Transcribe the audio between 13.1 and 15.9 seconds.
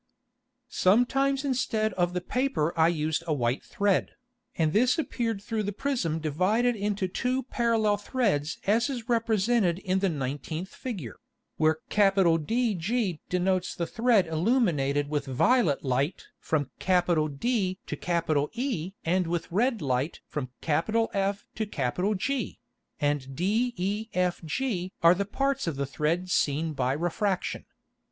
denotes the Thred illuminated with violet